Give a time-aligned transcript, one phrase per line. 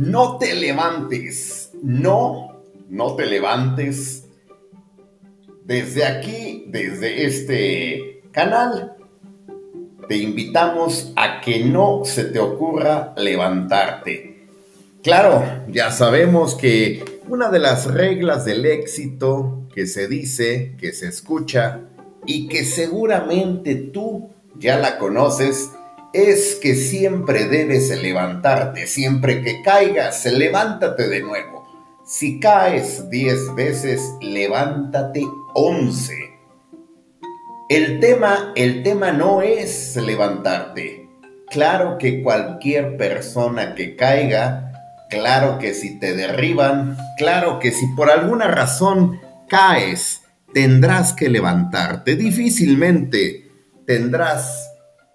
[0.00, 4.24] No te levantes, no, no te levantes.
[5.66, 8.96] Desde aquí, desde este canal,
[10.08, 14.46] te invitamos a que no se te ocurra levantarte.
[15.02, 21.08] Claro, ya sabemos que una de las reglas del éxito que se dice, que se
[21.08, 21.80] escucha
[22.24, 25.72] y que seguramente tú ya la conoces,
[26.12, 31.60] es que siempre debes levantarte, siempre que caigas, levántate de nuevo.
[32.04, 36.14] Si caes 10 veces, levántate 11.
[37.68, 41.08] El tema, el tema no es levantarte.
[41.48, 44.72] Claro que cualquier persona que caiga,
[45.08, 52.16] claro que si te derriban, claro que si por alguna razón caes, tendrás que levantarte.
[52.16, 53.50] Difícilmente
[53.86, 54.69] tendrás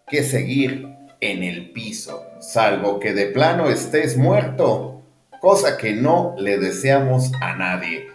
[0.08, 0.88] que seguir
[1.20, 5.02] en el piso, salvo que de plano estés muerto,
[5.42, 8.08] cosa que no le deseamos a nadie.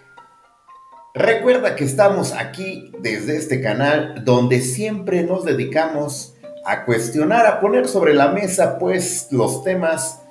[1.14, 7.88] Recuerda que estamos aquí desde este canal donde siempre nos dedicamos a cuestionar, a poner
[7.88, 10.22] sobre la mesa pues los temas,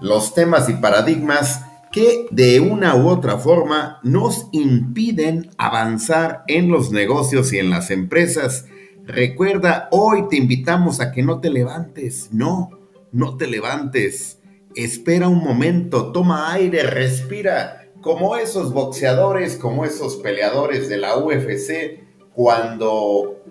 [0.00, 1.60] los temas y paradigmas
[1.92, 7.90] que de una u otra forma nos impiden avanzar en los negocios y en las
[7.90, 8.64] empresas
[9.08, 12.28] Recuerda, hoy te invitamos a que no te levantes.
[12.30, 12.78] No,
[13.10, 14.38] no te levantes.
[14.74, 17.88] Espera un momento, toma aire, respira.
[18.02, 22.00] Como esos boxeadores, como esos peleadores de la UFC,
[22.34, 23.42] cuando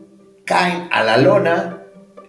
[0.45, 1.83] caen a la lona,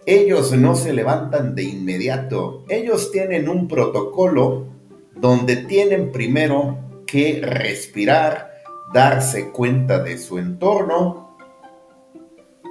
[0.07, 2.65] ellos no se levantan de inmediato.
[2.71, 4.69] Ellos tienen un protocolo
[5.15, 8.53] donde tienen primero que respirar,
[8.95, 11.28] darse cuenta de su entorno,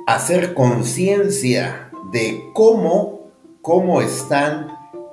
[0.08, 3.30] hacer conciencia de cómo,
[3.61, 4.67] cómo están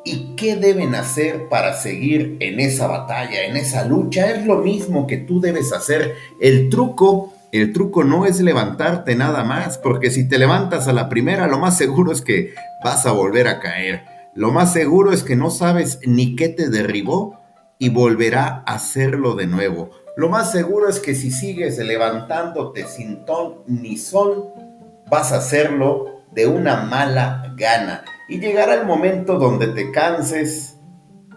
[0.05, 4.31] y qué deben hacer para seguir en esa batalla, en esa lucha.
[4.31, 6.14] Es lo mismo que tú debes hacer.
[6.41, 11.08] El truco, el truco no es levantarte nada más, porque si te levantas a la
[11.08, 12.55] primera, lo más seguro es que
[12.85, 14.05] vas a volver a caer.
[14.36, 17.41] Lo más seguro es que no sabes ni qué te derribó
[17.80, 19.91] y volverá a hacerlo de nuevo.
[20.17, 24.45] Lo más seguro es que si sigues levantándote sin ton ni son,
[25.09, 28.05] vas a hacerlo de una mala gana.
[28.29, 30.79] Y llegará el momento donde te canses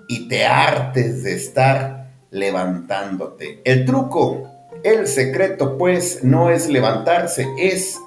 [0.07, 3.61] y te hartes de estar levantándote.
[3.65, 4.49] El truco,
[4.83, 7.97] el secreto pues no es levantarse, es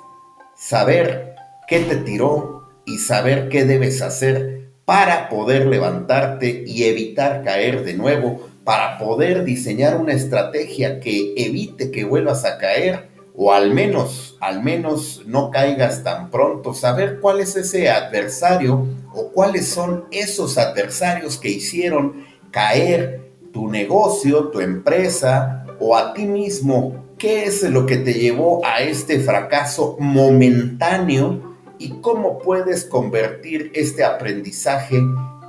[0.56, 1.34] saber
[1.68, 7.94] qué te tiró y saber qué debes hacer para poder levantarte y evitar caer de
[7.94, 13.09] nuevo, para poder diseñar una estrategia que evite que vuelvas a caer
[13.42, 19.28] o al menos, al menos no caigas tan pronto, saber cuál es ese adversario o
[19.32, 27.06] cuáles son esos adversarios que hicieron caer tu negocio, tu empresa o a ti mismo.
[27.16, 34.04] ¿Qué es lo que te llevó a este fracaso momentáneo y cómo puedes convertir este
[34.04, 34.98] aprendizaje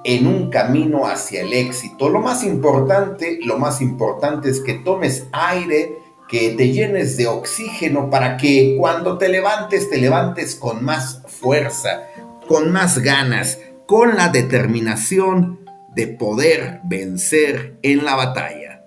[0.06, 2.08] en un camino hacia el éxito?
[2.08, 6.01] Lo más importante, lo más importante es que tomes aire,
[6.32, 12.08] que te llenes de oxígeno para que cuando te levantes, te levantes con más fuerza,
[12.48, 18.81] con más ganas, con la determinación de poder vencer en la batalla.